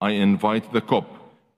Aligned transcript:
I 0.00 0.10
invite 0.10 0.72
the 0.72 0.80
COP 0.80 1.06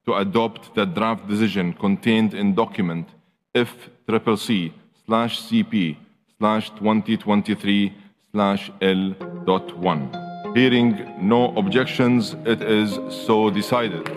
to 0.06 0.14
adopt 0.14 0.74
the 0.74 0.86
draft 0.86 1.28
decision 1.28 1.74
contained 1.74 2.32
in 2.32 2.54
document 2.54 3.06
FCCC 3.54 4.72
slash 5.04 5.42
CP 5.42 5.96
slash 6.38 6.70
2023 6.70 7.92
slash 8.32 8.72
L.1. 8.80 10.56
Hearing 10.56 10.96
no 11.20 11.54
objections, 11.56 12.34
it 12.46 12.62
is 12.62 12.98
so 13.26 13.50
decided. 13.50 14.10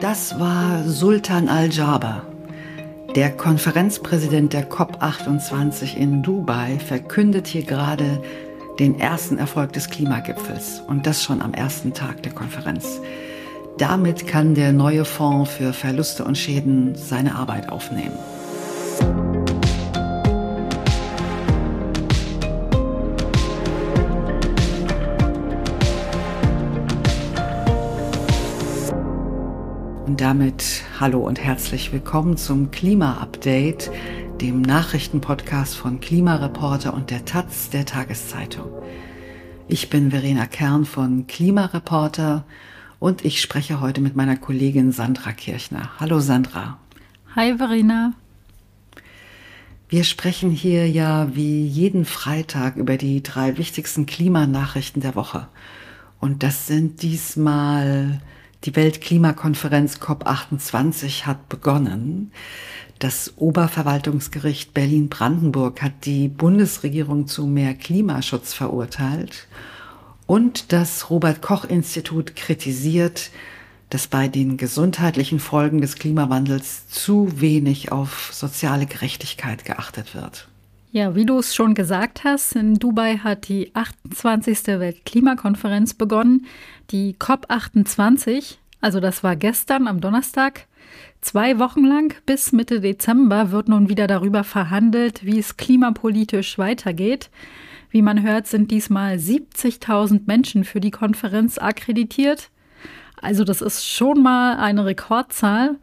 Das 0.00 0.38
war 0.40 0.82
Sultan 0.84 1.48
Al-Jaber. 1.48 2.22
Der 3.14 3.36
Konferenzpräsident 3.36 4.54
der 4.54 4.70
COP28 4.70 5.96
in 5.96 6.22
Dubai 6.22 6.78
verkündet 6.78 7.46
hier 7.48 7.64
gerade 7.64 8.22
den 8.78 8.98
ersten 8.98 9.36
Erfolg 9.36 9.74
des 9.74 9.90
Klimagipfels 9.90 10.80
und 10.88 11.06
das 11.06 11.22
schon 11.22 11.42
am 11.42 11.52
ersten 11.52 11.92
Tag 11.92 12.22
der 12.22 12.32
Konferenz. 12.32 13.02
Damit 13.80 14.26
kann 14.26 14.54
der 14.54 14.74
neue 14.74 15.06
Fonds 15.06 15.52
für 15.52 15.72
Verluste 15.72 16.22
und 16.26 16.36
Schäden 16.36 16.94
seine 16.96 17.36
Arbeit 17.36 17.70
aufnehmen. 17.70 18.12
Und 30.04 30.20
damit 30.20 30.82
hallo 31.00 31.20
und 31.20 31.42
herzlich 31.42 31.90
willkommen 31.90 32.36
zum 32.36 32.70
Klima-Update, 32.70 33.90
dem 34.42 34.60
Nachrichtenpodcast 34.60 35.74
von 35.74 36.00
Klimareporter 36.00 36.92
und 36.92 37.08
der 37.08 37.24
Taz 37.24 37.70
der 37.70 37.86
Tageszeitung. 37.86 38.66
Ich 39.68 39.88
bin 39.88 40.10
Verena 40.10 40.44
Kern 40.44 40.84
von 40.84 41.26
Klimareporter 41.26 42.44
und 43.00 43.24
ich 43.24 43.40
spreche 43.40 43.80
heute 43.80 44.00
mit 44.00 44.14
meiner 44.14 44.36
Kollegin 44.36 44.92
Sandra 44.92 45.32
Kirchner. 45.32 45.90
Hallo 45.98 46.20
Sandra. 46.20 46.78
Hi 47.34 47.56
Verena. 47.56 48.12
Wir 49.88 50.04
sprechen 50.04 50.50
hier 50.50 50.88
ja 50.88 51.34
wie 51.34 51.66
jeden 51.66 52.04
Freitag 52.04 52.76
über 52.76 52.96
die 52.96 53.22
drei 53.22 53.56
wichtigsten 53.56 54.06
Klimanachrichten 54.06 55.02
der 55.02 55.16
Woche. 55.16 55.48
Und 56.20 56.42
das 56.44 56.66
sind 56.68 57.02
diesmal 57.02 58.20
die 58.64 58.76
Weltklimakonferenz 58.76 59.96
COP28 59.96 61.24
hat 61.24 61.48
begonnen. 61.48 62.30
Das 62.98 63.32
Oberverwaltungsgericht 63.38 64.74
Berlin-Brandenburg 64.74 65.80
hat 65.80 66.04
die 66.04 66.28
Bundesregierung 66.28 67.26
zu 67.26 67.46
mehr 67.46 67.72
Klimaschutz 67.74 68.52
verurteilt. 68.52 69.48
Und 70.30 70.72
das 70.72 71.10
Robert 71.10 71.42
Koch 71.42 71.64
Institut 71.64 72.36
kritisiert, 72.36 73.32
dass 73.88 74.06
bei 74.06 74.28
den 74.28 74.58
gesundheitlichen 74.58 75.40
Folgen 75.40 75.80
des 75.80 75.96
Klimawandels 75.96 76.88
zu 76.88 77.40
wenig 77.40 77.90
auf 77.90 78.30
soziale 78.32 78.86
Gerechtigkeit 78.86 79.64
geachtet 79.64 80.14
wird. 80.14 80.46
Ja, 80.92 81.16
wie 81.16 81.26
du 81.26 81.40
es 81.40 81.52
schon 81.52 81.74
gesagt 81.74 82.22
hast, 82.22 82.54
in 82.54 82.76
Dubai 82.76 83.16
hat 83.16 83.48
die 83.48 83.74
28. 83.74 84.68
Weltklimakonferenz 84.68 85.94
begonnen, 85.94 86.46
die 86.92 87.16
COP28, 87.18 88.58
also 88.80 89.00
das 89.00 89.24
war 89.24 89.34
gestern 89.34 89.88
am 89.88 90.00
Donnerstag. 90.00 90.68
Zwei 91.22 91.58
Wochen 91.58 91.84
lang 91.84 92.14
bis 92.24 92.52
Mitte 92.52 92.80
Dezember 92.80 93.50
wird 93.50 93.68
nun 93.68 93.88
wieder 93.88 94.06
darüber 94.06 94.44
verhandelt, 94.44 95.24
wie 95.26 95.40
es 95.40 95.56
klimapolitisch 95.56 96.56
weitergeht. 96.56 97.30
Wie 97.90 98.02
man 98.02 98.22
hört, 98.22 98.46
sind 98.46 98.70
diesmal 98.70 99.16
70.000 99.16 100.22
Menschen 100.26 100.64
für 100.64 100.80
die 100.80 100.92
Konferenz 100.92 101.58
akkreditiert. 101.58 102.50
Also 103.20 103.42
das 103.42 103.60
ist 103.60 103.84
schon 103.84 104.22
mal 104.22 104.56
eine 104.56 104.86
Rekordzahl. 104.86 105.76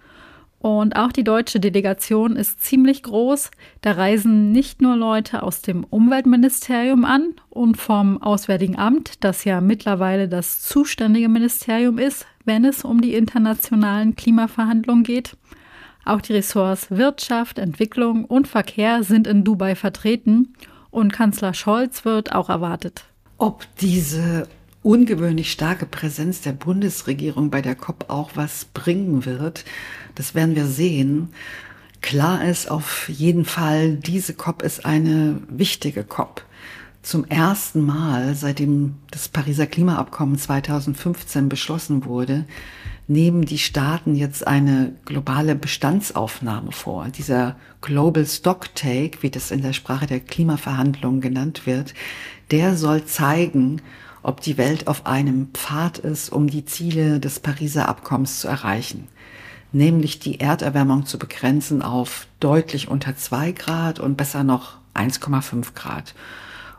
Und 0.60 0.96
auch 0.96 1.12
die 1.12 1.24
deutsche 1.24 1.60
Delegation 1.60 2.36
ist 2.36 2.64
ziemlich 2.64 3.04
groß. 3.04 3.52
Da 3.82 3.92
reisen 3.92 4.52
nicht 4.52 4.82
nur 4.82 4.96
Leute 4.96 5.44
aus 5.44 5.62
dem 5.62 5.84
Umweltministerium 5.84 7.06
an 7.06 7.34
und 7.50 7.78
vom 7.78 8.22
Auswärtigen 8.22 8.78
Amt, 8.78 9.23
das 9.23 9.44
ja 9.44 9.62
mittlerweile 9.62 10.28
das 10.28 10.62
zuständige 10.62 11.30
Ministerium 11.30 12.00
ist, 12.00 12.26
wenn 12.46 12.66
es 12.66 12.84
um 12.84 13.02
die 13.02 13.14
internationalen 13.14 14.16
Klimaverhandlungen 14.16 15.04
geht. 15.04 15.38
Auch 16.06 16.22
die 16.22 16.34
Ressorts 16.34 16.90
Wirtschaft, 16.90 17.60
Entwicklung 17.60 18.26
und 18.26 18.48
Verkehr 18.48 19.04
sind 19.04 19.28
in 19.28 19.44
Dubai 19.44 19.76
vertreten 19.76 20.54
und 20.89 21.14
Kanzler 21.14 21.53
Scholz 21.53 22.05
wird 22.05 22.33
auch 22.33 22.49
erwartet. 22.49 23.05
Ob 23.37 23.65
diese 23.80 24.48
ungewöhnlich 24.83 25.52
starke 25.52 25.86
Präsenz 25.86 26.42
der 26.42 26.53
Bundesregierung 26.53 27.49
bei 27.49 27.61
der 27.61 27.75
COP 27.75 28.05
auch 28.09 28.31
was 28.36 28.65
bringen 28.65 29.25
wird, 29.25 29.65
das 30.15 30.33
werden 30.33 30.55
wir 30.55 30.65
sehen. 30.65 31.30
Klar 32.02 32.45
ist 32.45 32.71
auf 32.71 33.09
jeden 33.09 33.45
Fall, 33.45 33.95
diese 33.95 34.33
COP 34.33 34.61
ist 34.61 34.86
eine 34.86 35.42
wichtige 35.49 36.03
COP. 36.03 36.43
Zum 37.02 37.25
ersten 37.25 37.86
Mal, 37.86 38.36
seitdem 38.36 38.95
das 39.11 39.30
Pariser 39.30 39.67
Klimaabkommen 39.67 40.37
2015 40.37 41.49
beschlossen 41.49 42.05
wurde, 42.05 42.45
nehmen 43.08 43.45
die 43.45 43.58
Staaten 43.58 44.16
jetzt 44.16 44.45
eine 44.45 44.94
globale 45.06 45.56
Bestandsaufnahme 45.56 46.72
vor. 46.73 47.08
Dieser 47.10 47.56
Global 47.82 48.26
Stocktake, 48.26 49.20
wie 49.22 49.30
das 49.30 49.52
in 49.52 49.62
der 49.62 49.73
Sprache 49.73 50.08
der 50.08 50.20
Klimaverhandlungen 50.20 51.22
genannt 51.22 51.66
wird, 51.66 51.94
der 52.52 52.76
soll 52.76 53.06
zeigen, 53.06 53.82
ob 54.23 54.42
die 54.42 54.58
Welt 54.58 54.88
auf 54.88 55.06
einem 55.06 55.50
Pfad 55.54 56.00
ist, 56.00 56.30
um 56.30 56.48
die 56.48 56.66
Ziele 56.66 57.22
des 57.22 57.40
Pariser 57.40 57.88
Abkommens 57.88 58.42
zu 58.42 58.50
erreichen, 58.50 59.08
nämlich 59.72 60.20
die 60.20 60.42
Erderwärmung 60.42 61.06
zu 61.06 61.17
begrenzen 61.17 61.82
auf 61.82 62.28
deutlich 62.42 62.90
unter 62.90 63.16
zwei 63.16 63.54
Grad 63.54 64.02
und 64.02 64.17
besser 64.17 64.44
noch 64.44 64.78
1,5 64.96 65.73
Grad. 65.76 66.14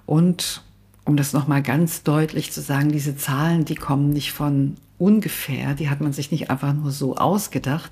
Und 0.04 0.62
um 1.06 1.16
das 1.16 1.32
nochmal 1.32 1.62
ganz 1.62 2.02
deutlich 2.02 2.52
zu 2.52 2.60
sagen, 2.60 2.92
diese 2.92 3.16
Zahlen, 3.16 3.64
die 3.64 3.76
kommen 3.76 4.10
nicht 4.10 4.32
von 4.32 4.76
ungefähr, 4.98 5.74
die 5.74 5.88
hat 5.88 6.00
man 6.00 6.12
sich 6.12 6.30
nicht 6.30 6.50
einfach 6.50 6.72
nur 6.72 6.90
so 6.90 7.16
ausgedacht, 7.16 7.90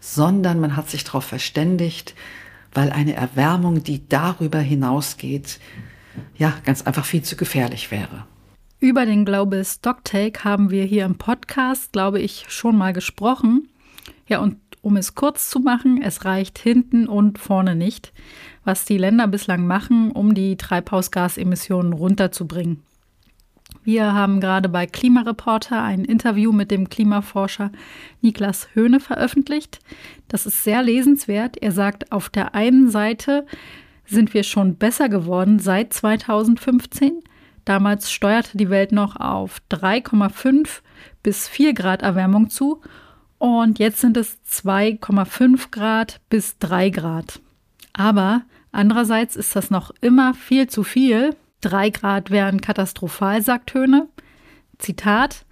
sondern 0.00 0.60
man 0.60 0.76
hat 0.76 0.88
sich 0.88 1.04
darauf 1.04 1.24
verständigt, 1.24 2.14
weil 2.72 2.90
eine 2.90 3.14
Erwärmung, 3.14 3.82
die 3.82 4.08
darüber 4.08 4.58
hinausgeht, 4.58 5.60
ja, 6.36 6.54
ganz 6.64 6.82
einfach 6.82 7.04
viel 7.04 7.22
zu 7.22 7.36
gefährlich 7.36 7.90
wäre. 7.90 8.26
Über 8.80 9.06
den 9.06 9.24
Global 9.24 9.64
Stocktake 9.64 10.44
haben 10.44 10.70
wir 10.70 10.84
hier 10.84 11.04
im 11.04 11.16
Podcast, 11.16 11.92
glaube 11.92 12.20
ich, 12.20 12.44
schon 12.48 12.76
mal 12.76 12.92
gesprochen. 12.92 13.68
Ja, 14.26 14.40
und 14.40 14.56
um 14.82 14.96
es 14.96 15.14
kurz 15.14 15.48
zu 15.48 15.60
machen, 15.60 16.02
es 16.02 16.24
reicht 16.24 16.58
hinten 16.58 17.08
und 17.08 17.38
vorne 17.38 17.74
nicht, 17.74 18.12
was 18.64 18.84
die 18.84 18.98
Länder 18.98 19.26
bislang 19.26 19.66
machen, 19.66 20.10
um 20.12 20.34
die 20.34 20.56
Treibhausgasemissionen 20.56 21.94
runterzubringen. 21.94 22.82
Wir 23.84 24.14
haben 24.14 24.40
gerade 24.40 24.70
bei 24.70 24.86
Klimareporter 24.86 25.82
ein 25.82 26.06
Interview 26.06 26.52
mit 26.52 26.70
dem 26.70 26.88
Klimaforscher 26.88 27.70
Niklas 28.22 28.68
Höhne 28.72 28.98
veröffentlicht. 28.98 29.78
Das 30.26 30.46
ist 30.46 30.64
sehr 30.64 30.82
lesenswert. 30.82 31.58
Er 31.58 31.70
sagt, 31.70 32.10
auf 32.10 32.30
der 32.30 32.54
einen 32.54 32.88
Seite 32.88 33.46
sind 34.06 34.32
wir 34.32 34.42
schon 34.42 34.76
besser 34.76 35.10
geworden 35.10 35.58
seit 35.58 35.92
2015. 35.92 37.22
Damals 37.66 38.10
steuerte 38.10 38.56
die 38.56 38.70
Welt 38.70 38.90
noch 38.90 39.16
auf 39.16 39.60
3,5 39.70 40.80
bis 41.22 41.46
4 41.48 41.74
Grad 41.74 42.00
Erwärmung 42.00 42.48
zu 42.48 42.80
und 43.36 43.78
jetzt 43.78 44.00
sind 44.00 44.16
es 44.16 44.38
2,5 44.50 45.70
Grad 45.70 46.20
bis 46.30 46.58
3 46.58 46.88
Grad. 46.88 47.40
Aber 47.92 48.42
andererseits 48.72 49.36
ist 49.36 49.54
das 49.54 49.70
noch 49.70 49.90
immer 50.00 50.32
viel 50.32 50.68
zu 50.68 50.84
viel. 50.84 51.36
3 51.64 51.90
Grad 51.90 52.30
wären 52.30 52.60
katastrophal, 52.60 53.42
sagt 53.42 53.74
Höhne. 53.74 54.08
Zitat, 54.78 55.46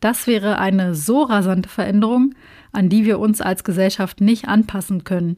das 0.00 0.26
wäre 0.26 0.58
eine 0.58 0.94
so 0.94 1.22
rasante 1.22 1.68
Veränderung, 1.68 2.34
an 2.72 2.88
die 2.88 3.04
wir 3.04 3.18
uns 3.18 3.40
als 3.40 3.64
Gesellschaft 3.64 4.20
nicht 4.20 4.48
anpassen 4.48 5.04
können. 5.04 5.36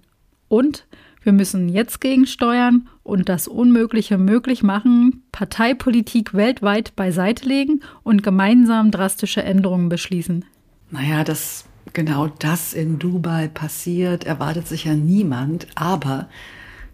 Und 0.48 0.86
wir 1.22 1.32
müssen 1.32 1.68
jetzt 1.68 2.00
gegensteuern 2.00 2.88
und 3.02 3.28
das 3.28 3.46
Unmögliche 3.46 4.18
möglich 4.18 4.62
machen, 4.62 5.22
Parteipolitik 5.32 6.32
weltweit 6.34 6.96
beiseite 6.96 7.46
legen 7.46 7.80
und 8.02 8.22
gemeinsam 8.22 8.90
drastische 8.90 9.42
Änderungen 9.42 9.88
beschließen. 9.88 10.44
Naja, 10.90 11.24
dass 11.24 11.66
genau 11.92 12.28
das 12.28 12.72
in 12.72 12.98
Dubai 12.98 13.48
passiert, 13.48 14.24
erwartet 14.24 14.66
sich 14.66 14.84
ja 14.84 14.94
niemand, 14.94 15.66
aber 15.74 16.28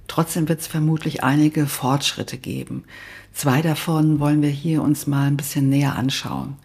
trotzdem 0.08 0.48
wird 0.48 0.60
es 0.60 0.66
vermutlich 0.66 1.22
einige 1.24 1.66
Fortschritte 1.66 2.38
geben. 2.38 2.84
Zwei 3.32 3.62
davon 3.62 4.18
wollen 4.18 4.42
wir 4.42 4.50
hier 4.50 4.82
uns 4.82 5.06
mal 5.06 5.26
ein 5.26 5.36
bisschen 5.36 5.68
näher 5.68 5.96
anschauen. 5.96 6.56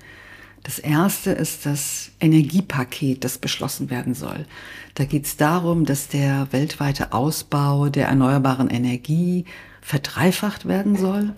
Das 0.63 0.77
erste 0.77 1.31
ist 1.31 1.65
das 1.65 2.11
Energiepaket, 2.19 3.23
das 3.23 3.39
beschlossen 3.39 3.89
werden 3.89 4.13
soll. 4.13 4.45
Da 4.93 5.05
geht 5.05 5.25
es 5.25 5.37
darum, 5.37 5.85
dass 5.85 6.07
der 6.07 6.47
weltweite 6.51 7.13
Ausbau 7.13 7.89
der 7.89 8.07
erneuerbaren 8.07 8.69
Energie 8.69 9.45
verdreifacht 9.81 10.67
werden 10.67 10.95
soll 10.95 11.33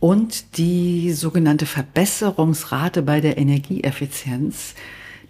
und 0.00 0.58
die 0.58 1.12
sogenannte 1.12 1.64
Verbesserungsrate 1.64 3.02
bei 3.02 3.20
der 3.20 3.38
Energieeffizienz, 3.38 4.74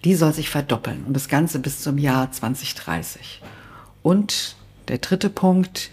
die 0.04 0.14
soll 0.14 0.32
sich 0.32 0.50
verdoppeln 0.50 1.04
und 1.04 1.14
das 1.14 1.28
Ganze 1.28 1.60
bis 1.60 1.80
zum 1.80 1.98
Jahr 1.98 2.32
2030. 2.32 3.40
Und 4.02 4.56
der 4.88 4.98
dritte 4.98 5.30
Punkt, 5.30 5.90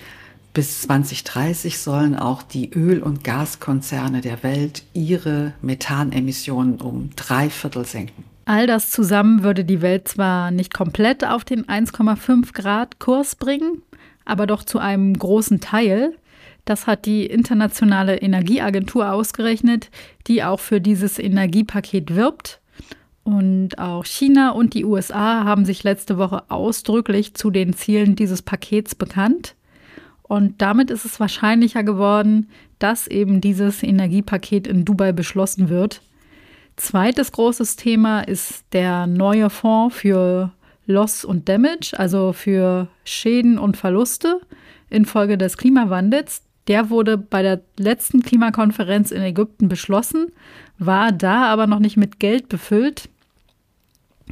bis 0.54 0.82
2030 0.82 1.78
sollen 1.78 2.16
auch 2.16 2.42
die 2.44 2.72
Öl- 2.72 3.04
und 3.04 3.24
Gaskonzerne 3.24 4.22
der 4.22 4.44
Welt 4.44 4.84
ihre 4.94 5.54
Methanemissionen 5.62 6.82
um 6.82 7.12
drei 7.16 7.50
Viertel 7.50 7.86
senken. 7.86 8.24
All 8.46 8.66
das 8.66 8.90
zusammen 8.90 9.44
würde 9.44 9.64
die 9.64 9.82
Welt 9.84 10.08
zwar 10.08 10.50
nicht 10.50 10.74
komplett 10.74 11.24
auf 11.24 11.46
den 11.46 11.66
1,5 11.66 12.54
Grad 12.54 12.98
Kurs 12.98 13.36
bringen, 13.36 13.84
aber 14.26 14.48
doch 14.48 14.64
zu 14.64 14.80
einem 14.80 15.18
großen 15.18 15.60
Teil. 15.60 16.14
Das 16.66 16.88
hat 16.88 17.06
die 17.06 17.28
Internationale 17.28 18.18
Energieagentur 18.18 19.12
ausgerechnet, 19.12 19.92
die 20.28 20.44
auch 20.44 20.60
für 20.60 20.82
dieses 20.82 21.20
Energiepaket 21.20 22.16
wirbt. 22.16 22.60
Und 23.30 23.78
auch 23.78 24.06
China 24.06 24.50
und 24.50 24.74
die 24.74 24.84
USA 24.84 25.44
haben 25.44 25.64
sich 25.64 25.84
letzte 25.84 26.18
Woche 26.18 26.50
ausdrücklich 26.50 27.36
zu 27.36 27.52
den 27.52 27.74
Zielen 27.74 28.16
dieses 28.16 28.42
Pakets 28.42 28.96
bekannt. 28.96 29.54
Und 30.24 30.64
damit 30.64 30.90
ist 30.90 31.06
es 31.06 31.20
wahrscheinlicher 31.20 31.84
geworden, 31.84 32.50
dass 32.80 33.06
eben 33.06 33.40
dieses 33.40 33.84
Energiepaket 33.84 34.66
in 34.66 34.84
Dubai 34.84 35.12
beschlossen 35.12 35.70
wird. 35.70 36.02
Zweites 36.76 37.32
großes 37.32 37.76
Thema 37.76 38.22
ist 38.22 38.64
der 38.74 39.06
neue 39.06 39.52
Fonds 39.52 39.96
für 39.96 40.52
Loss 40.88 41.24
und 41.24 41.48
Damage, 41.48 41.92
also 41.96 42.34
für 42.34 42.88
Schäden 43.04 43.60
und 43.60 43.78
Verluste 43.78 44.42
infolge 44.90 45.38
des 45.38 45.56
Klimawandels. 45.56 46.42
Der 46.68 46.90
wurde 46.90 47.20
bei 47.20 47.44
der 47.44 47.62
letzten 47.78 48.24
Klimakonferenz 48.24 49.12
in 49.12 49.22
Ägypten 49.22 49.70
beschlossen, 49.70 50.32
war 50.80 51.12
da 51.12 51.44
aber 51.46 51.68
noch 51.68 51.80
nicht 51.80 51.96
mit 51.96 52.20
Geld 52.20 52.50
befüllt. 52.50 53.08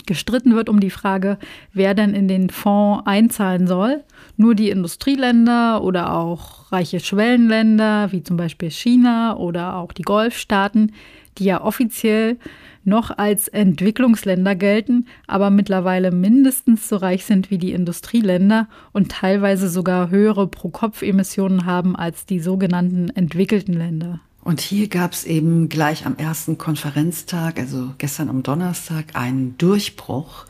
Gestritten 0.06 0.56
wird 0.56 0.70
um 0.70 0.80
die 0.80 0.90
Frage, 0.90 1.38
wer 1.74 1.94
denn 1.94 2.14
in 2.14 2.28
den 2.28 2.50
Fonds 2.50 3.06
einzahlen 3.06 3.68
soll. 3.68 4.04
Nur 4.38 4.56
die 4.56 4.70
Industrieländer 4.70 5.84
oder 5.84 6.14
auch 6.14 6.72
reiche 6.72 7.00
Schwellenländer, 7.00 8.12
wie 8.12 8.24
zum 8.24 8.38
Beispiel 8.38 8.72
China 8.72 9.36
oder 9.36 9.76
auch 9.76 9.92
die 9.92 10.04
Golfstaaten, 10.04 10.94
die 11.38 11.46
ja 11.46 11.62
offiziell 11.62 12.38
noch 12.84 13.18
als 13.18 13.50
Entwicklungsländer 13.50 14.56
gelten, 14.56 15.08
aber 15.28 15.50
mittlerweile 15.50 16.12
mindestens 16.12 16.88
so 16.88 16.96
reich 16.96 17.26
sind 17.26 17.52
wie 17.52 17.58
die 17.58 17.74
Industrieländer 17.74 18.70
und 18.94 19.12
teilweise 19.12 19.70
sogar 19.70 20.10
höhere 20.10 20.48
Pro-Kopf-Emissionen 20.48 21.66
haben 21.66 21.96
als 21.96 22.26
die 22.26 22.40
sogenannten 22.40 23.10
entwickelten 23.10 23.74
Länder. 23.74 24.22
Und 24.48 24.62
hier 24.62 24.88
gab 24.88 25.12
es 25.12 25.26
eben 25.26 25.68
gleich 25.68 26.06
am 26.06 26.16
ersten 26.16 26.58
Konferenztag, 26.58 27.60
also 27.60 27.94
gestern 27.98 28.30
am 28.30 28.44
Donnerstag, 28.44 29.08
einen 29.14 29.58
Durchbruch. 29.58 30.46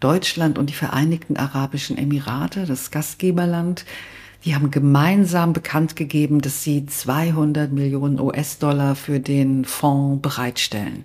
Deutschland 0.00 0.56
und 0.56 0.70
die 0.70 0.74
Vereinigten 0.74 1.36
Arabischen 1.36 1.98
Emirate, 1.98 2.64
das 2.64 2.90
Gastgeberland, 2.90 3.84
die 4.46 4.54
haben 4.54 4.70
gemeinsam 4.70 5.52
bekannt 5.52 5.96
gegeben, 5.96 6.40
dass 6.40 6.62
sie 6.62 6.86
200 6.86 7.70
Millionen 7.72 8.18
US-Dollar 8.18 8.96
für 8.96 9.20
den 9.20 9.66
Fonds 9.66 10.22
bereitstellen. 10.22 11.04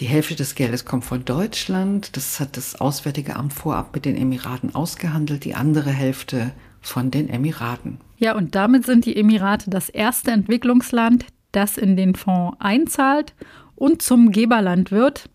Die 0.00 0.06
Hälfte 0.06 0.34
des 0.34 0.56
Geldes 0.56 0.84
kommt 0.84 1.04
von 1.04 1.24
Deutschland. 1.24 2.16
Das 2.16 2.40
hat 2.40 2.56
das 2.56 2.80
Auswärtige 2.80 3.36
Amt 3.36 3.52
vorab 3.52 3.94
mit 3.94 4.04
den 4.04 4.16
Emiraten 4.16 4.74
ausgehandelt. 4.74 5.44
Die 5.44 5.54
andere 5.54 5.90
Hälfte 5.90 6.50
von 6.80 7.12
den 7.12 7.28
Emiraten. 7.28 7.98
Ja, 8.18 8.34
und 8.34 8.56
damit 8.56 8.84
sind 8.84 9.06
die 9.06 9.14
Emirate 9.14 9.70
das 9.70 9.88
erste 9.88 10.32
Entwicklungsland, 10.32 11.24
das 11.52 11.78
in 11.78 11.96
den 11.96 12.14
Fonds 12.14 12.56
einzahlt 12.60 13.34
und 13.76 14.02
zum 14.02 14.32
Geberland 14.32 14.90
wird. 14.90 15.28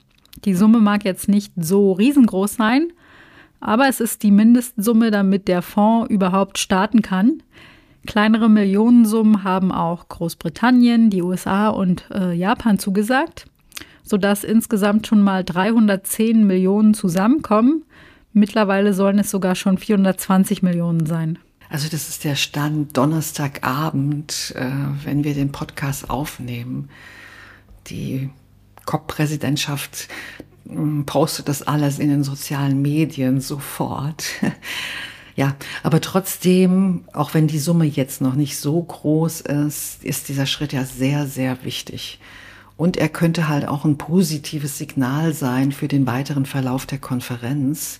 Die 0.45 0.53
Summe 0.53 0.79
mag 0.79 1.03
jetzt 1.05 1.27
nicht 1.27 1.53
so 1.55 1.93
riesengroß 1.93 2.55
sein, 2.55 2.91
aber 3.59 3.87
es 3.87 3.99
ist 3.99 4.23
die 4.23 4.31
Mindestsumme, 4.31 5.11
damit 5.11 5.47
der 5.47 5.61
Fonds 5.61 6.09
überhaupt 6.09 6.57
starten 6.57 7.01
kann. 7.01 7.41
Kleinere 8.05 8.49
Millionensummen 8.49 9.43
haben 9.43 9.71
auch 9.71 10.07
Großbritannien, 10.07 11.09
die 11.09 11.21
USA 11.21 11.69
und 11.69 12.09
äh, 12.11 12.33
Japan 12.33 12.79
zugesagt, 12.79 13.47
sodass 14.03 14.43
insgesamt 14.43 15.07
schon 15.07 15.21
mal 15.21 15.43
310 15.43 16.45
Millionen 16.45 16.93
zusammenkommen. 16.93 17.83
Mittlerweile 18.31 18.93
sollen 18.93 19.19
es 19.19 19.31
sogar 19.31 19.55
schon 19.55 19.77
420 19.77 20.61
Millionen 20.61 21.05
sein. 21.05 21.39
Also 21.69 21.89
das 21.89 22.07
ist 22.07 22.23
der 22.23 22.35
Stand 22.35 22.95
Donnerstagabend, 22.95 24.53
äh, 24.55 24.69
wenn 25.03 25.23
wir 25.23 25.33
den 25.33 25.51
Podcast 25.51 26.09
aufnehmen. 26.09 26.89
Die 27.87 28.29
COP-Präsidentschaft 28.85 30.07
hm, 30.67 31.05
postet 31.05 31.49
das 31.49 31.63
alles 31.63 31.99
in 31.99 32.09
den 32.09 32.23
sozialen 32.23 32.81
Medien 32.81 33.41
sofort. 33.41 34.25
ja, 35.35 35.55
aber 35.83 35.99
trotzdem, 35.99 37.03
auch 37.13 37.33
wenn 37.33 37.47
die 37.47 37.59
Summe 37.59 37.85
jetzt 37.85 38.21
noch 38.21 38.35
nicht 38.35 38.57
so 38.57 38.81
groß 38.81 39.41
ist, 39.41 40.03
ist 40.03 40.29
dieser 40.29 40.45
Schritt 40.45 40.71
ja 40.73 40.85
sehr, 40.85 41.27
sehr 41.27 41.63
wichtig. 41.65 42.19
Und 42.77 42.95
er 42.95 43.09
könnte 43.09 43.47
halt 43.49 43.67
auch 43.67 43.83
ein 43.85 43.97
positives 43.97 44.77
Signal 44.77 45.33
sein 45.33 45.71
für 45.71 45.87
den 45.87 46.05
weiteren 46.05 46.45
Verlauf 46.45 46.85
der 46.85 46.99
Konferenz. 46.99 47.99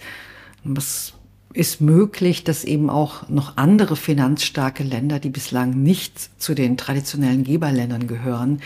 Es 0.78 1.17
ist 1.54 1.82
möglich, 1.82 2.44
dass 2.44 2.64
eben 2.64 2.90
auch 2.90 3.30
noch 3.30 3.58
andere 3.58 3.96
finanzstarke 3.96 4.84
Länder, 4.84 5.20
die 5.20 5.30
bislang 5.30 5.82
nicht 5.82 6.30
zu 6.42 6.54
den 6.54 6.78
traditionellen 6.78 7.44
Geberländern 7.44 8.08
gehören, 8.08 8.62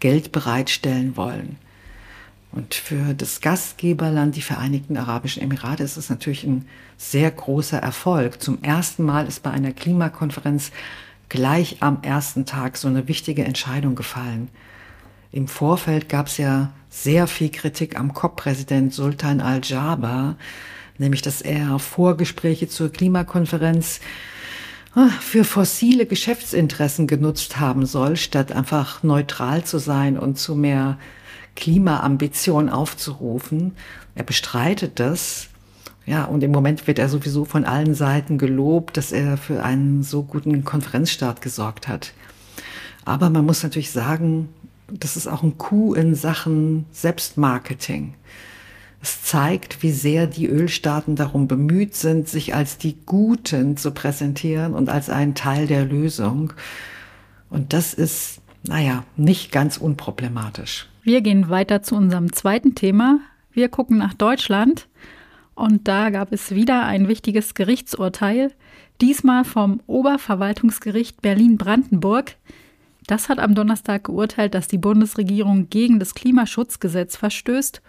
Geld 0.00 0.32
bereitstellen 0.32 1.16
wollen. 1.16 1.56
Und 2.52 2.74
für 2.74 3.14
das 3.14 3.40
Gastgeberland, 3.40 4.36
die 4.36 4.42
Vereinigten 4.42 4.96
Arabischen 4.96 5.42
Emirate, 5.42 5.82
ist 5.82 5.96
es 5.96 6.08
natürlich 6.08 6.44
ein 6.44 6.66
sehr 6.96 7.30
großer 7.30 7.78
Erfolg. 7.78 8.40
Zum 8.40 8.62
ersten 8.62 9.02
Mal 9.02 9.26
ist 9.26 9.42
bei 9.42 9.50
einer 9.50 9.72
Klimakonferenz 9.72 10.70
gleich 11.28 11.78
am 11.80 11.98
ersten 12.02 12.46
Tag 12.46 12.76
so 12.76 12.86
eine 12.86 13.08
wichtige 13.08 13.44
Entscheidung 13.44 13.96
gefallen. 13.96 14.48
Im 15.32 15.48
Vorfeld 15.48 16.08
gab 16.08 16.28
es 16.28 16.38
ja 16.38 16.70
sehr 16.90 17.26
viel 17.26 17.50
Kritik 17.50 17.98
am 17.98 18.14
COP-Präsident 18.14 18.94
Sultan 18.94 19.40
al-Jaber, 19.40 20.36
nämlich 20.98 21.22
dass 21.22 21.40
er 21.40 21.78
Vorgespräche 21.78 22.68
zur 22.68 22.90
Klimakonferenz 22.90 24.00
ah, 24.94 25.08
für 25.20 25.44
fossile 25.44 26.06
Geschäftsinteressen 26.06 27.06
genutzt 27.06 27.58
haben 27.58 27.86
soll, 27.86 28.16
statt 28.16 28.52
einfach 28.52 29.02
neutral 29.02 29.64
zu 29.64 29.78
sein 29.78 30.18
und 30.18 30.38
zu 30.38 30.54
mehr 30.54 30.98
Klimaambition 31.56 32.68
aufzurufen. 32.68 33.72
Er 34.14 34.24
bestreitet 34.24 35.00
das. 35.00 35.48
Ja, 36.06 36.24
und 36.24 36.42
im 36.42 36.50
Moment 36.50 36.86
wird 36.86 36.98
er 36.98 37.08
sowieso 37.08 37.46
von 37.46 37.64
allen 37.64 37.94
Seiten 37.94 38.36
gelobt, 38.36 38.96
dass 38.96 39.10
er 39.10 39.38
für 39.38 39.62
einen 39.62 40.02
so 40.02 40.22
guten 40.22 40.64
Konferenzstart 40.64 41.40
gesorgt 41.40 41.88
hat. 41.88 42.12
Aber 43.06 43.30
man 43.30 43.46
muss 43.46 43.62
natürlich 43.62 43.90
sagen, 43.90 44.48
das 44.88 45.16
ist 45.16 45.26
auch 45.26 45.42
ein 45.42 45.56
Coup 45.56 45.94
in 45.94 46.14
Sachen 46.14 46.84
Selbstmarketing. 46.92 48.14
Es 49.04 49.22
zeigt, 49.22 49.82
wie 49.82 49.90
sehr 49.90 50.26
die 50.26 50.46
Ölstaaten 50.46 51.14
darum 51.14 51.46
bemüht 51.46 51.94
sind, 51.94 52.26
sich 52.26 52.54
als 52.54 52.78
die 52.78 52.96
Guten 53.04 53.76
zu 53.76 53.90
präsentieren 53.90 54.72
und 54.72 54.88
als 54.88 55.10
einen 55.10 55.34
Teil 55.34 55.66
der 55.66 55.84
Lösung. 55.84 56.54
Und 57.50 57.74
das 57.74 57.92
ist, 57.92 58.40
naja, 58.66 59.04
nicht 59.18 59.52
ganz 59.52 59.76
unproblematisch. 59.76 60.88
Wir 61.02 61.20
gehen 61.20 61.50
weiter 61.50 61.82
zu 61.82 61.96
unserem 61.96 62.32
zweiten 62.32 62.76
Thema. 62.76 63.20
Wir 63.52 63.68
gucken 63.68 63.98
nach 63.98 64.14
Deutschland 64.14 64.88
und 65.54 65.86
da 65.86 66.08
gab 66.08 66.32
es 66.32 66.52
wieder 66.52 66.86
ein 66.86 67.06
wichtiges 67.06 67.52
Gerichtsurteil, 67.52 68.52
diesmal 69.02 69.44
vom 69.44 69.82
Oberverwaltungsgericht 69.86 71.20
Berlin-Brandenburg. 71.20 72.36
Das 73.06 73.28
hat 73.28 73.38
am 73.38 73.54
Donnerstag 73.54 74.04
geurteilt, 74.04 74.54
dass 74.54 74.66
die 74.66 74.78
Bundesregierung 74.78 75.68
gegen 75.68 75.98
das 75.98 76.14
Klimaschutzgesetz 76.14 77.18
verstößt 77.18 77.82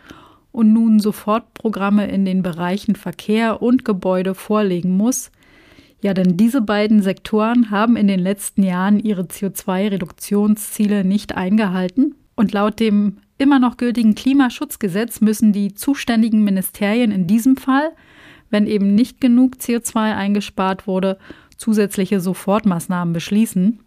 und 0.55 0.71
nun 0.71 1.00
Sofortprogramme 1.00 2.07
in 2.07 2.24
den 2.24 2.41
Bereichen 2.41 2.95
Verkehr 2.95 3.62
und 3.62 3.83
Gebäude 3.83 4.33
vorlegen 4.33 4.95
muss. 4.95 5.31
Ja, 6.01 6.13
denn 6.13 6.38
diese 6.38 6.62
beiden 6.62 7.01
Sektoren 7.01 7.71
haben 7.71 7.97
in 7.97 8.07
den 8.07 8.19
letzten 8.19 8.63
Jahren 8.63 9.00
ihre 9.00 9.24
CO2-Reduktionsziele 9.24 11.03
nicht 11.03 11.35
eingehalten. 11.35 12.15
Und 12.35 12.53
laut 12.53 12.79
dem 12.79 13.17
immer 13.38 13.59
noch 13.59 13.77
gültigen 13.77 14.15
Klimaschutzgesetz 14.15 15.19
müssen 15.19 15.51
die 15.51 15.74
zuständigen 15.74 16.43
Ministerien 16.43 17.12
in 17.12 17.27
diesem 17.27 17.57
Fall, 17.57 17.91
wenn 18.50 18.67
eben 18.67 18.95
nicht 18.95 19.19
genug 19.19 19.55
CO2 19.55 20.15
eingespart 20.15 20.88
wurde, 20.88 21.17
zusätzliche 21.57 22.21
Sofortmaßnahmen 22.21 23.13
beschließen. 23.13 23.79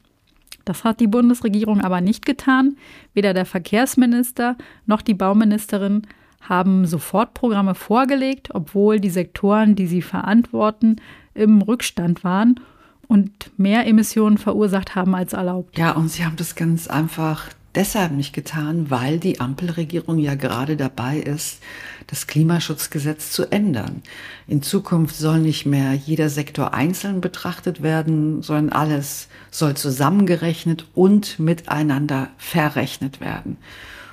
Das 0.65 0.85
hat 0.85 1.01
die 1.01 1.07
Bundesregierung 1.07 1.81
aber 1.81 2.03
nicht 2.03 2.27
getan. 2.27 2.77
Weder 3.15 3.33
der 3.33 3.47
Verkehrsminister 3.47 4.57
noch 4.85 5.01
die 5.01 5.15
Bauministerin 5.15 6.03
haben 6.41 6.87
Sofortprogramme 6.87 7.75
vorgelegt, 7.75 8.51
obwohl 8.55 9.01
die 9.01 9.11
Sektoren, 9.11 9.75
die 9.75 9.87
sie 9.87 10.03
verantworten, 10.03 10.97
im 11.35 11.63
Rückstand 11.63 12.25
waren 12.25 12.61
und 13.07 13.51
mehr 13.57 13.87
Emissionen 13.87 14.39
verursacht 14.39 14.95
haben 14.95 15.15
als 15.15 15.33
erlaubt. 15.33 15.79
Ja, 15.79 15.93
und 15.93 16.09
sie 16.09 16.25
haben 16.25 16.37
das 16.37 16.55
ganz 16.55 16.89
einfach 16.89 17.49
deshalb 17.75 18.13
nicht 18.13 18.33
getan, 18.33 18.91
weil 18.91 19.19
die 19.19 19.41
Ampelregierung 19.41 20.19
ja 20.19 20.35
gerade 20.35 20.77
dabei 20.77 21.19
ist, 21.19 21.63
das 22.07 22.27
Klimaschutzgesetz 22.27 23.31
zu 23.31 23.51
ändern. 23.53 24.03
In 24.47 24.63
Zukunft 24.63 25.17
soll 25.17 25.41
nicht 25.41 25.67
mehr 25.67 25.95
jeder 25.95 26.29
Sektor 26.29 26.75
einzeln 26.75 27.21
betrachtet 27.21 27.83
werden, 27.83 28.43
sondern 28.43 28.71
alles 28.71 29.29
soll 29.51 29.75
zusammengerechnet 29.75 30.87
und 30.95 31.39
miteinander 31.39 32.31
verrechnet 32.37 33.21
werden. 33.21 33.59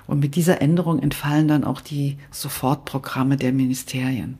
Und 0.08 0.20
mit 0.20 0.36
dieser 0.36 0.62
Änderung 0.62 1.00
entfallen 1.00 1.48
dann 1.48 1.64
auch 1.64 1.82
die 1.82 2.18
Sofortprogramme 2.32 3.38
der 3.38 3.54
Ministerien. 3.54 4.38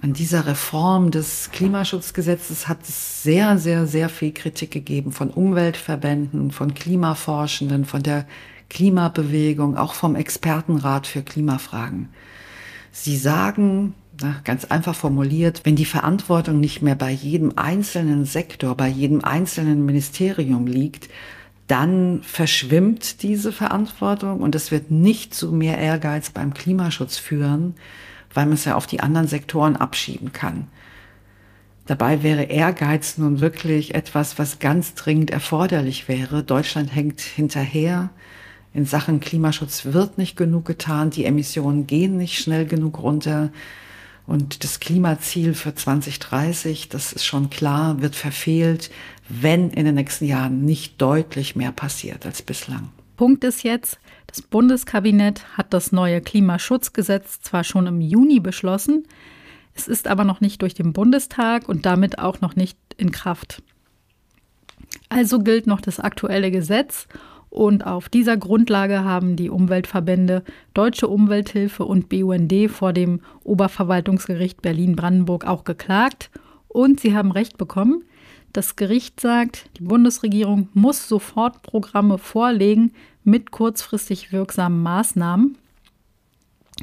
An 0.00 0.14
dieser 0.14 0.46
Reform 0.46 1.12
des 1.12 1.50
Klimaschutzgesetzes 1.52 2.66
hat 2.66 2.82
es 2.82 3.22
sehr, 3.22 3.56
sehr, 3.58 3.86
sehr 3.86 4.08
viel 4.08 4.32
Kritik 4.32 4.72
gegeben 4.72 5.12
von 5.12 5.30
Umweltverbänden, 5.30 6.50
von 6.50 6.74
Klimaforschenden, 6.74 7.84
von 7.84 8.02
der 8.02 8.26
Klimabewegung, 8.68 9.76
auch 9.76 9.94
vom 9.94 10.16
Expertenrat 10.16 11.06
für 11.06 11.22
Klimafragen. 11.22 12.08
Sie 12.90 13.16
sagen, 13.16 13.94
ganz 14.44 14.64
einfach 14.64 14.94
formuliert, 14.94 15.60
wenn 15.64 15.76
die 15.76 15.84
Verantwortung 15.84 16.58
nicht 16.58 16.82
mehr 16.82 16.94
bei 16.94 17.10
jedem 17.10 17.52
einzelnen 17.56 18.24
Sektor, 18.24 18.76
bei 18.76 18.88
jedem 18.88 19.22
einzelnen 19.22 19.84
Ministerium 19.84 20.66
liegt, 20.66 21.08
dann 21.66 22.22
verschwimmt 22.22 23.22
diese 23.22 23.52
Verantwortung 23.52 24.40
und 24.40 24.54
es 24.54 24.70
wird 24.70 24.90
nicht 24.90 25.34
zu 25.34 25.52
mehr 25.52 25.78
Ehrgeiz 25.78 26.30
beim 26.30 26.54
Klimaschutz 26.54 27.16
führen, 27.18 27.74
weil 28.34 28.46
man 28.46 28.54
es 28.54 28.64
ja 28.64 28.74
auf 28.74 28.86
die 28.86 29.00
anderen 29.00 29.28
Sektoren 29.28 29.76
abschieben 29.76 30.32
kann. 30.32 30.68
Dabei 31.86 32.22
wäre 32.22 32.44
Ehrgeiz 32.44 33.18
nun 33.18 33.40
wirklich 33.40 33.94
etwas, 33.94 34.38
was 34.38 34.60
ganz 34.60 34.94
dringend 34.94 35.30
erforderlich 35.30 36.08
wäre. 36.08 36.44
Deutschland 36.44 36.94
hängt 36.94 37.20
hinterher. 37.20 38.10
In 38.72 38.86
Sachen 38.86 39.20
Klimaschutz 39.20 39.86
wird 39.86 40.16
nicht 40.16 40.36
genug 40.36 40.64
getan. 40.64 41.10
Die 41.10 41.24
Emissionen 41.24 41.86
gehen 41.86 42.16
nicht 42.16 42.38
schnell 42.38 42.66
genug 42.66 43.02
runter. 43.02 43.50
Und 44.26 44.64
das 44.64 44.80
Klimaziel 44.80 45.54
für 45.54 45.74
2030, 45.74 46.88
das 46.88 47.12
ist 47.12 47.24
schon 47.24 47.50
klar, 47.50 48.00
wird 48.00 48.14
verfehlt, 48.14 48.90
wenn 49.28 49.70
in 49.70 49.84
den 49.84 49.96
nächsten 49.96 50.26
Jahren 50.26 50.64
nicht 50.64 51.00
deutlich 51.00 51.56
mehr 51.56 51.72
passiert 51.72 52.24
als 52.24 52.42
bislang. 52.42 52.90
Punkt 53.16 53.44
ist 53.44 53.62
jetzt, 53.62 53.98
das 54.26 54.42
Bundeskabinett 54.42 55.44
hat 55.56 55.74
das 55.74 55.92
neue 55.92 56.20
Klimaschutzgesetz 56.20 57.40
zwar 57.40 57.64
schon 57.64 57.86
im 57.86 58.00
Juni 58.00 58.40
beschlossen, 58.40 59.04
es 59.74 59.88
ist 59.88 60.06
aber 60.06 60.24
noch 60.24 60.40
nicht 60.40 60.62
durch 60.62 60.74
den 60.74 60.92
Bundestag 60.92 61.68
und 61.68 61.86
damit 61.86 62.18
auch 62.18 62.40
noch 62.40 62.56
nicht 62.56 62.78
in 62.96 63.10
Kraft. 63.10 63.62
Also 65.08 65.38
gilt 65.40 65.66
noch 65.66 65.80
das 65.80 66.00
aktuelle 66.00 66.50
Gesetz 66.50 67.06
und 67.52 67.86
auf 67.86 68.08
dieser 68.08 68.38
Grundlage 68.38 69.04
haben 69.04 69.36
die 69.36 69.50
Umweltverbände 69.50 70.42
Deutsche 70.72 71.06
Umwelthilfe 71.06 71.84
und 71.84 72.08
BUND 72.08 72.70
vor 72.70 72.94
dem 72.94 73.20
Oberverwaltungsgericht 73.44 74.62
Berlin-Brandenburg 74.62 75.46
auch 75.46 75.64
geklagt 75.64 76.30
und 76.68 76.98
sie 76.98 77.14
haben 77.14 77.30
Recht 77.30 77.58
bekommen. 77.58 78.04
Das 78.54 78.76
Gericht 78.76 79.20
sagt, 79.20 79.68
die 79.76 79.82
Bundesregierung 79.82 80.70
muss 80.72 81.06
sofort 81.06 81.60
Programme 81.60 82.16
vorlegen, 82.16 82.94
mit 83.22 83.50
kurzfristig 83.50 84.32
wirksamen 84.32 84.82
Maßnahmen. 84.82 85.58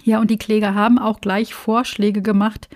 Ja, 0.03 0.19
und 0.21 0.29
die 0.29 0.38
Kläger 0.38 0.75
haben 0.75 0.99
auch 0.99 1.19
gleich 1.19 1.55
Vorschläge 1.55 2.21
gemacht, 2.21 2.69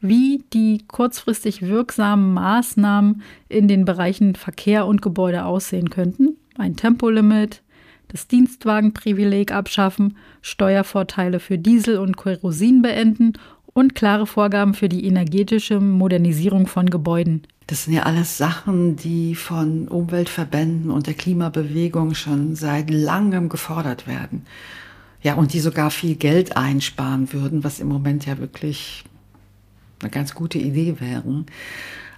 wie 0.00 0.44
die 0.52 0.84
kurzfristig 0.86 1.62
wirksamen 1.62 2.32
Maßnahmen 2.32 3.22
in 3.48 3.66
den 3.66 3.84
Bereichen 3.84 4.36
Verkehr 4.36 4.86
und 4.86 5.02
Gebäude 5.02 5.46
aussehen 5.46 5.90
könnten. 5.90 6.36
Ein 6.56 6.76
Tempolimit, 6.76 7.62
das 8.08 8.28
Dienstwagenprivileg 8.28 9.52
abschaffen, 9.52 10.16
Steuervorteile 10.40 11.40
für 11.40 11.58
Diesel 11.58 11.98
und 11.98 12.16
Kerosin 12.16 12.80
beenden 12.82 13.32
und 13.72 13.94
klare 13.96 14.26
Vorgaben 14.26 14.74
für 14.74 14.88
die 14.88 15.04
energetische 15.06 15.80
Modernisierung 15.80 16.68
von 16.68 16.90
Gebäuden. 16.90 17.42
Das 17.66 17.84
sind 17.84 17.94
ja 17.94 18.02
alles 18.02 18.38
Sachen, 18.38 18.96
die 18.96 19.34
von 19.34 19.88
Umweltverbänden 19.88 20.90
und 20.90 21.06
der 21.06 21.14
Klimabewegung 21.14 22.14
schon 22.14 22.54
seit 22.54 22.90
langem 22.90 23.48
gefordert 23.48 24.06
werden. 24.06 24.46
Ja, 25.22 25.34
und 25.34 25.54
die 25.54 25.60
sogar 25.60 25.90
viel 25.90 26.14
Geld 26.14 26.56
einsparen 26.56 27.32
würden, 27.32 27.64
was 27.64 27.80
im 27.80 27.88
Moment 27.88 28.26
ja 28.26 28.38
wirklich 28.38 29.04
eine 30.02 30.10
ganz 30.10 30.34
gute 30.34 30.58
Idee 30.58 31.00
wäre. 31.00 31.44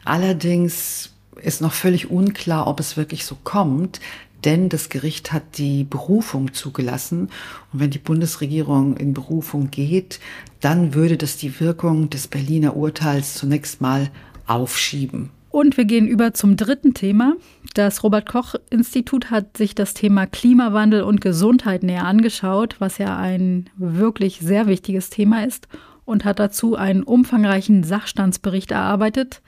Allerdings 0.05 1.13
ist 1.41 1.61
noch 1.61 1.73
völlig 1.73 2.11
unklar, 2.11 2.67
ob 2.67 2.81
es 2.81 2.97
wirklich 2.97 3.25
so 3.25 3.37
kommt, 3.45 4.01
denn 4.47 4.71
das 4.71 4.89
Gericht 4.89 5.33
hat 5.33 5.59
die 5.59 5.85
Berufung 5.85 6.55
zugelassen. 6.55 7.29
Und 7.73 7.81
wenn 7.81 7.91
die 7.91 7.99
Bundesregierung 7.99 8.97
in 8.97 9.13
Berufung 9.13 9.71
geht, 9.71 10.21
dann 10.61 10.95
würde 10.95 11.19
das 11.19 11.37
die 11.37 11.61
Wirkung 11.61 12.09
des 12.09 12.29
Berliner 12.29 12.77
Urteils 12.77 13.35
zunächst 13.35 13.81
mal 13.81 14.09
aufschieben. 14.47 15.31
Und 15.51 15.77
wir 15.77 15.85
gehen 15.85 16.07
über 16.07 16.35
zum 16.35 16.57
dritten 16.57 16.95
Thema. 16.95 17.35
Das 17.75 18.03
Robert 18.03 18.29
Koch 18.29 18.55
Institut 18.71 19.31
hat 19.31 19.57
sich 19.57 19.75
das 19.75 19.95
Thema 19.95 20.27
Klimawandel 20.27 21.03
und 21.03 21.21
Gesundheit 21.21 21.83
näher 21.83 22.05
angeschaut, 22.05 22.77
was 22.79 22.99
ja 22.99 23.17
ein 23.17 23.69
wirklich 23.77 24.39
sehr 24.41 24.67
wichtiges 24.67 25.11
Thema 25.11 25.45
ist, 25.45 25.67
und 26.05 26.25
hat 26.25 26.39
dazu 26.39 26.77
einen 26.77 27.03
umfangreichen 27.03 27.85
Sachstandsbericht 27.85 28.71
erarbeitet. 28.71 29.43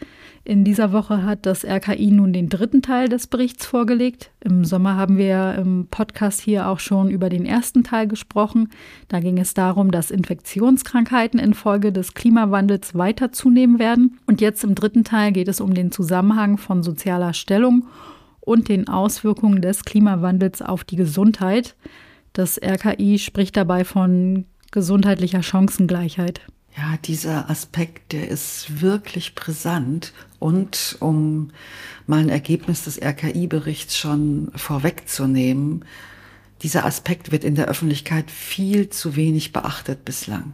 In 0.48 0.64
dieser 0.64 0.94
Woche 0.94 1.24
hat 1.24 1.44
das 1.44 1.62
RKI 1.62 2.10
nun 2.10 2.32
den 2.32 2.48
dritten 2.48 2.80
Teil 2.80 3.10
des 3.10 3.26
Berichts 3.26 3.66
vorgelegt. 3.66 4.30
Im 4.40 4.64
Sommer 4.64 4.96
haben 4.96 5.18
wir 5.18 5.54
im 5.58 5.88
Podcast 5.90 6.40
hier 6.40 6.68
auch 6.68 6.78
schon 6.78 7.10
über 7.10 7.28
den 7.28 7.44
ersten 7.44 7.84
Teil 7.84 8.08
gesprochen. 8.08 8.70
Da 9.08 9.20
ging 9.20 9.36
es 9.36 9.52
darum, 9.52 9.90
dass 9.90 10.10
Infektionskrankheiten 10.10 11.38
infolge 11.38 11.92
des 11.92 12.14
Klimawandels 12.14 12.94
weiter 12.94 13.30
zunehmen 13.30 13.78
werden. 13.78 14.18
Und 14.24 14.40
jetzt 14.40 14.64
im 14.64 14.74
dritten 14.74 15.04
Teil 15.04 15.32
geht 15.32 15.48
es 15.48 15.60
um 15.60 15.74
den 15.74 15.92
Zusammenhang 15.92 16.56
von 16.56 16.82
sozialer 16.82 17.34
Stellung 17.34 17.86
und 18.40 18.70
den 18.70 18.88
Auswirkungen 18.88 19.60
des 19.60 19.84
Klimawandels 19.84 20.62
auf 20.62 20.82
die 20.82 20.96
Gesundheit. 20.96 21.76
Das 22.32 22.58
RKI 22.58 23.18
spricht 23.18 23.54
dabei 23.54 23.84
von 23.84 24.46
gesundheitlicher 24.72 25.42
Chancengleichheit. 25.42 26.40
Ja, 26.78 26.96
dieser 26.96 27.50
Aspekt, 27.50 28.12
der 28.12 28.28
ist 28.28 28.80
wirklich 28.80 29.34
brisant. 29.34 30.12
Und 30.38 30.96
um 31.00 31.50
mal 32.06 32.20
ein 32.20 32.28
Ergebnis 32.28 32.84
des 32.84 33.02
RKI-Berichts 33.02 33.96
schon 33.96 34.52
vorwegzunehmen, 34.54 35.84
dieser 36.62 36.84
Aspekt 36.84 37.32
wird 37.32 37.42
in 37.42 37.56
der 37.56 37.66
Öffentlichkeit 37.66 38.30
viel 38.30 38.90
zu 38.90 39.16
wenig 39.16 39.52
beachtet 39.52 40.04
bislang. 40.04 40.52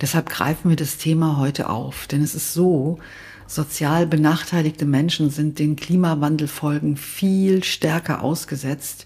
Deshalb 0.00 0.28
greifen 0.28 0.68
wir 0.68 0.76
das 0.76 0.98
Thema 0.98 1.36
heute 1.38 1.68
auf, 1.68 2.06
denn 2.06 2.22
es 2.22 2.36
ist 2.36 2.54
so, 2.54 3.00
sozial 3.48 4.06
benachteiligte 4.06 4.84
Menschen 4.84 5.30
sind 5.30 5.58
den 5.58 5.74
Klimawandelfolgen 5.74 6.96
viel 6.96 7.64
stärker 7.64 8.22
ausgesetzt. 8.22 9.04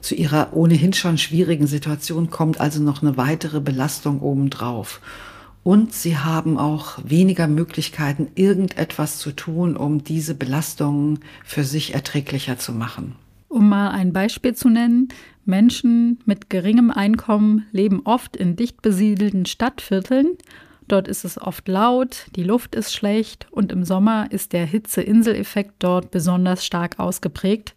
Zu 0.00 0.14
ihrer 0.14 0.52
ohnehin 0.52 0.92
schon 0.92 1.18
schwierigen 1.18 1.66
Situation 1.66 2.30
kommt 2.30 2.60
also 2.60 2.82
noch 2.82 3.02
eine 3.02 3.16
weitere 3.16 3.60
Belastung 3.60 4.20
obendrauf. 4.20 5.00
Und 5.64 5.92
sie 5.92 6.16
haben 6.16 6.56
auch 6.56 6.98
weniger 7.04 7.46
Möglichkeiten, 7.48 8.28
irgendetwas 8.36 9.18
zu 9.18 9.32
tun, 9.32 9.76
um 9.76 10.02
diese 10.04 10.34
Belastungen 10.34 11.20
für 11.44 11.64
sich 11.64 11.94
erträglicher 11.94 12.58
zu 12.58 12.72
machen. 12.72 13.16
Um 13.48 13.68
mal 13.68 13.90
ein 13.90 14.12
Beispiel 14.12 14.54
zu 14.54 14.68
nennen, 14.68 15.08
Menschen 15.44 16.20
mit 16.26 16.48
geringem 16.50 16.90
Einkommen 16.90 17.66
leben 17.72 18.02
oft 18.04 18.36
in 18.36 18.56
dicht 18.56 18.82
besiedelten 18.82 19.46
Stadtvierteln. 19.46 20.36
Dort 20.86 21.08
ist 21.08 21.24
es 21.24 21.40
oft 21.40 21.68
laut, 21.68 22.26
die 22.36 22.44
Luft 22.44 22.74
ist 22.74 22.94
schlecht 22.94 23.46
und 23.50 23.72
im 23.72 23.84
Sommer 23.84 24.30
ist 24.30 24.52
der 24.52 24.64
Hitze-Insel-Effekt 24.64 25.74
dort 25.80 26.10
besonders 26.10 26.64
stark 26.64 26.98
ausgeprägt. 26.98 27.74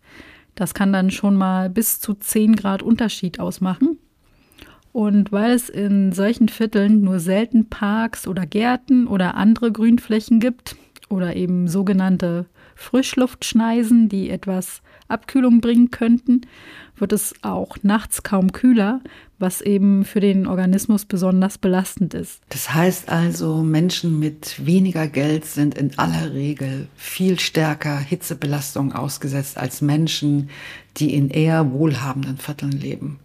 Das 0.61 0.75
kann 0.75 0.93
dann 0.93 1.09
schon 1.09 1.37
mal 1.37 1.71
bis 1.71 1.99
zu 1.99 2.13
10 2.13 2.55
Grad 2.55 2.83
Unterschied 2.83 3.39
ausmachen. 3.39 3.97
Und 4.91 5.31
weil 5.31 5.53
es 5.53 5.69
in 5.69 6.11
solchen 6.11 6.49
Vierteln 6.49 7.01
nur 7.01 7.19
selten 7.19 7.67
Parks 7.67 8.27
oder 8.27 8.45
Gärten 8.45 9.07
oder 9.07 9.33
andere 9.33 9.71
Grünflächen 9.71 10.39
gibt 10.39 10.75
oder 11.09 11.35
eben 11.35 11.67
sogenannte 11.67 12.45
Frischluftschneisen, 12.75 14.09
die 14.09 14.29
etwas 14.29 14.81
Abkühlung 15.07 15.61
bringen 15.61 15.91
könnten, 15.91 16.41
wird 16.95 17.13
es 17.13 17.33
auch 17.41 17.77
nachts 17.81 18.23
kaum 18.23 18.51
kühler, 18.51 19.01
was 19.39 19.61
eben 19.61 20.05
für 20.05 20.19
den 20.19 20.45
Organismus 20.45 21.05
besonders 21.05 21.57
belastend 21.57 22.13
ist. 22.13 22.41
Das 22.49 22.73
heißt 22.73 23.09
also, 23.09 23.63
Menschen 23.63 24.19
mit 24.19 24.65
weniger 24.65 25.07
Geld 25.07 25.45
sind 25.45 25.77
in 25.77 25.97
aller 25.97 26.33
Regel 26.33 26.87
viel 26.95 27.39
stärker 27.39 27.97
Hitzebelastung 27.97 28.93
ausgesetzt 28.93 29.57
als 29.57 29.81
Menschen, 29.81 30.49
die 30.97 31.13
in 31.13 31.29
eher 31.29 31.71
wohlhabenden 31.71 32.37
Vierteln 32.37 32.71
leben. 32.71 33.19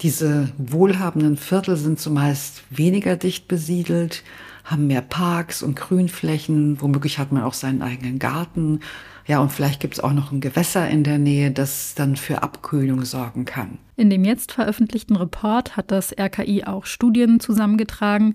Diese 0.00 0.48
wohlhabenden 0.58 1.36
Viertel 1.36 1.76
sind 1.76 2.00
zumeist 2.00 2.64
weniger 2.70 3.16
dicht 3.16 3.46
besiedelt, 3.46 4.24
haben 4.64 4.86
mehr 4.86 5.02
Parks 5.02 5.62
und 5.62 5.76
Grünflächen, 5.76 6.80
womöglich 6.80 7.18
hat 7.18 7.32
man 7.32 7.42
auch 7.42 7.54
seinen 7.54 7.82
eigenen 7.82 8.18
Garten. 8.18 8.80
Ja, 9.26 9.40
und 9.40 9.52
vielleicht 9.52 9.80
gibt 9.80 9.94
es 9.94 10.00
auch 10.00 10.12
noch 10.12 10.32
ein 10.32 10.40
Gewässer 10.40 10.88
in 10.88 11.04
der 11.04 11.18
Nähe, 11.18 11.50
das 11.50 11.94
dann 11.94 12.16
für 12.16 12.42
Abkühlung 12.42 13.04
sorgen 13.04 13.44
kann. 13.44 13.78
In 13.96 14.10
dem 14.10 14.24
jetzt 14.24 14.52
veröffentlichten 14.52 15.16
Report 15.16 15.76
hat 15.76 15.90
das 15.90 16.12
RKI 16.18 16.64
auch 16.64 16.86
Studien 16.86 17.38
zusammengetragen, 17.40 18.34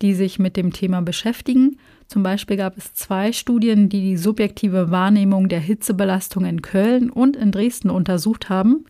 die 0.00 0.14
sich 0.14 0.38
mit 0.38 0.56
dem 0.56 0.72
Thema 0.72 1.00
beschäftigen. 1.02 1.78
Zum 2.08 2.22
Beispiel 2.22 2.56
gab 2.56 2.76
es 2.76 2.92
zwei 2.94 3.32
Studien, 3.32 3.88
die 3.88 4.00
die 4.00 4.16
subjektive 4.16 4.90
Wahrnehmung 4.90 5.48
der 5.48 5.60
Hitzebelastung 5.60 6.44
in 6.44 6.60
Köln 6.60 7.10
und 7.10 7.36
in 7.36 7.52
Dresden 7.52 7.90
untersucht 7.90 8.48
haben. 8.48 8.84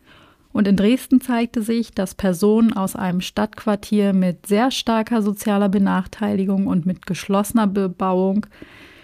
Und 0.52 0.68
in 0.68 0.76
Dresden 0.76 1.20
zeigte 1.20 1.62
sich, 1.62 1.92
dass 1.92 2.14
Personen 2.14 2.72
aus 2.74 2.94
einem 2.94 3.20
Stadtquartier 3.20 4.12
mit 4.12 4.46
sehr 4.46 4.70
starker 4.70 5.22
sozialer 5.22 5.68
Benachteiligung 5.68 6.66
und 6.66 6.84
mit 6.84 7.06
geschlossener 7.06 7.66
Bebauung, 7.66 8.46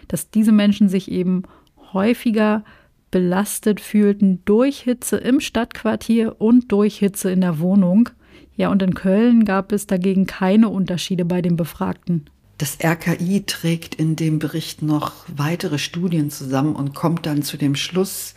dass 0.09 0.31
diese 0.31 0.53
Menschen 0.53 0.89
sich 0.89 1.11
eben 1.11 1.45
häufiger 1.93 2.65
belastet 3.11 3.81
fühlten 3.81 4.43
durch 4.45 4.81
Hitze 4.81 5.17
im 5.17 5.41
Stadtquartier 5.41 6.41
und 6.41 6.71
durch 6.71 6.99
Hitze 6.99 7.31
in 7.31 7.41
der 7.41 7.59
Wohnung. 7.59 8.11
Ja, 8.55 8.71
und 8.71 8.83
in 8.83 8.95
Köln 8.95 9.45
gab 9.45 9.73
es 9.73 9.87
dagegen 9.87 10.27
keine 10.27 10.69
Unterschiede 10.69 11.25
bei 11.25 11.41
den 11.41 11.57
Befragten. 11.57 12.29
Das 12.59 12.79
RKI 12.83 13.45
trägt 13.47 13.95
in 13.95 14.17
dem 14.17 14.41
Bericht 14.41 14.83
noch 14.83 15.13
weitere 15.29 15.79
Studien 15.79 16.31
zusammen 16.31 16.75
und 16.75 16.93
kommt 16.93 17.25
dann 17.25 17.43
zu 17.43 17.57
dem 17.57 17.77
Schluss, 17.77 18.35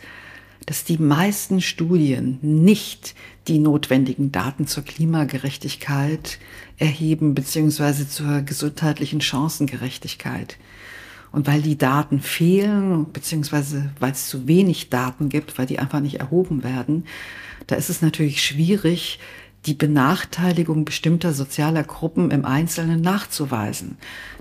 dass 0.66 0.84
die 0.84 0.98
meisten 0.98 1.60
Studien 1.60 2.38
nicht 2.42 3.14
die 3.48 3.58
notwendigen 3.58 4.30
Daten 4.30 4.66
zur 4.66 4.84
Klimagerechtigkeit 4.84 6.38
erheben 6.78 7.34
bzw. 7.34 8.06
zur 8.06 8.42
gesundheitlichen 8.42 9.20
Chancengerechtigkeit. 9.20 10.58
Und 11.32 11.46
weil 11.46 11.62
die 11.62 11.78
Daten 11.78 12.20
fehlen, 12.20 13.10
beziehungsweise 13.12 13.90
weil 13.98 14.12
es 14.12 14.28
zu 14.28 14.46
wenig 14.46 14.90
Daten 14.90 15.30
gibt, 15.30 15.58
weil 15.58 15.66
die 15.66 15.78
einfach 15.78 16.00
nicht 16.00 16.20
erhoben 16.20 16.62
werden, 16.62 17.04
da 17.66 17.76
ist 17.76 17.90
es 17.90 18.02
natürlich 18.02 18.44
schwierig, 18.44 19.18
die 19.66 19.74
Benachteiligung 19.74 20.84
bestimmter 20.84 21.32
sozialer 21.32 21.84
Gruppen 21.84 22.30
im 22.30 22.44
Einzelnen 22.44 23.00
nachzuweisen. 23.00 23.96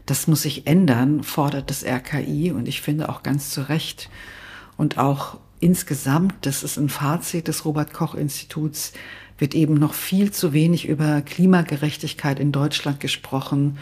Das 0.06 0.28
muss 0.28 0.42
sich 0.42 0.66
ändern, 0.68 1.24
fordert 1.24 1.70
das 1.70 1.84
RKI 1.86 2.52
und 2.52 2.68
ich 2.68 2.82
finde 2.82 3.08
auch 3.08 3.22
ganz 3.24 3.52
zu 3.52 3.70
Recht. 3.70 4.10
Und 4.78 4.98
auch 4.98 5.38
insgesamt, 5.62 6.34
das 6.42 6.64
ist 6.64 6.78
ein 6.78 6.90
Fazit 6.90 7.48
des 7.48 7.64
Robert 7.64 7.94
Koch 7.94 8.16
Instituts, 8.16 8.92
wird 9.38 9.56
eben 9.56 9.76
noch 9.76 9.94
viel 9.94 10.32
zu 10.32 10.54
wenig 10.54 10.88
über 10.88 11.22
Klimagerechtigkeit 11.22 12.40
in 12.40 12.52
Deutschland 12.52 13.00
gesprochen 13.00 13.78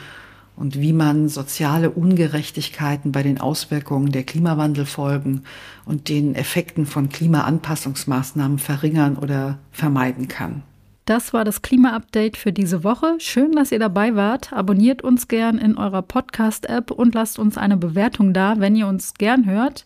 und 0.55 0.79
wie 0.79 0.93
man 0.93 1.29
soziale 1.29 1.89
Ungerechtigkeiten 1.89 3.11
bei 3.11 3.23
den 3.23 3.39
Auswirkungen 3.39 4.11
der 4.11 4.23
Klimawandelfolgen 4.23 5.45
und 5.85 6.09
den 6.09 6.35
Effekten 6.35 6.85
von 6.85 7.09
Klimaanpassungsmaßnahmen 7.09 8.59
verringern 8.59 9.17
oder 9.17 9.57
vermeiden 9.71 10.27
kann. 10.27 10.63
Das 11.05 11.33
war 11.33 11.43
das 11.43 11.63
Klima-Update 11.63 12.37
für 12.37 12.53
diese 12.53 12.83
Woche. 12.83 13.15
Schön, 13.17 13.53
dass 13.53 13.71
ihr 13.71 13.79
dabei 13.79 14.15
wart. 14.15 14.53
Abonniert 14.53 15.01
uns 15.01 15.27
gern 15.27 15.57
in 15.57 15.75
eurer 15.75 16.03
Podcast-App 16.03 16.91
und 16.91 17.15
lasst 17.15 17.39
uns 17.39 17.57
eine 17.57 17.77
Bewertung 17.77 18.31
da, 18.31 18.59
wenn 18.59 18.75
ihr 18.75 18.85
uns 18.85 19.15
gern 19.15 19.45
hört. 19.45 19.85